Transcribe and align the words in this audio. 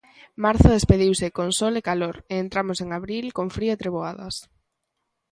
Marzo 0.43 0.67
despediuse 0.77 1.27
con 1.37 1.49
sol 1.59 1.73
e 1.77 1.85
calor, 1.89 2.15
e 2.31 2.35
entramos 2.43 2.77
en 2.83 2.89
abril 2.99 3.25
con 3.37 3.47
frío 3.55 3.71
e 3.73 3.79
treboadas. 3.81 4.35